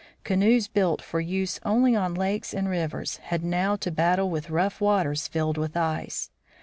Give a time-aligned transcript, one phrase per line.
[0.23, 4.81] Canoes built for use only on lakes and rivers had now to battle with rough
[4.81, 6.31] waters filled with ice.